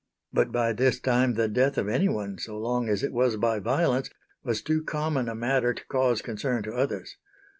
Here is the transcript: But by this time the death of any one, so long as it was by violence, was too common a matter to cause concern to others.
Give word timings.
But 0.33 0.51
by 0.51 0.73
this 0.73 0.99
time 0.99 1.35
the 1.35 1.47
death 1.47 1.77
of 1.77 1.87
any 1.87 2.09
one, 2.09 2.39
so 2.39 2.57
long 2.57 2.89
as 2.89 3.03
it 3.03 3.13
was 3.13 3.35
by 3.37 3.59
violence, 3.59 4.09
was 4.43 4.63
too 4.63 4.83
common 4.83 5.29
a 5.29 5.35
matter 5.35 5.75
to 5.75 5.85
cause 5.85 6.23
concern 6.23 6.63
to 6.63 6.73
others. 6.73 7.17